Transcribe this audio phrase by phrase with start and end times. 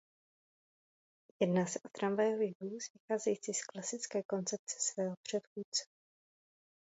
[1.41, 5.83] Jedná se o tramvajový vůz vycházející z klasické koncepce svého předchůdce.